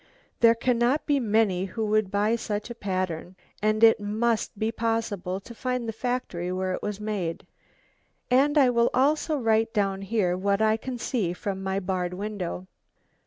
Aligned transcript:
There 0.39 0.55
cannot 0.55 1.05
be 1.05 1.19
many 1.19 1.65
who 1.65 1.85
would 1.85 2.09
buy 2.09 2.35
such 2.35 2.71
a 2.71 2.73
pattern, 2.73 3.35
and 3.61 3.83
it 3.83 3.99
must 3.99 4.57
be 4.57 4.71
possible 4.71 5.39
to 5.41 5.53
find 5.53 5.87
the 5.87 5.93
factory 5.93 6.51
where 6.51 6.73
it 6.73 6.81
was 6.81 6.99
made. 6.99 7.45
And 8.31 8.57
I 8.57 8.71
will 8.71 8.89
also 8.95 9.37
write 9.37 9.75
down 9.75 10.01
here 10.01 10.35
what 10.35 10.59
I 10.59 10.75
can 10.75 10.97
see 10.97 11.33
from 11.33 11.61
my 11.61 11.79
barred 11.79 12.15
window. 12.15 12.65